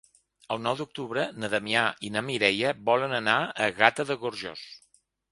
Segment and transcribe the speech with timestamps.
[0.53, 4.65] El nou d'octubre na Damià i na Mireia volen anar a Gata de Gorgos.